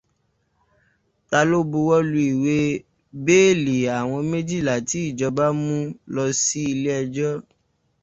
Ta 1.29 1.39
ló 1.49 1.59
buwọ́lu 1.71 2.19
ìwé 2.31 2.55
béèlì 3.25 3.75
àwọn 3.97 4.19
méjìlá 4.31 4.75
tí 4.89 4.97
ìjọba 5.09 5.45
mú 5.61 5.75
lọ 6.13 6.23
sí 6.43 6.59
ilé 6.73 6.91
ẹjọ́ 7.01 7.31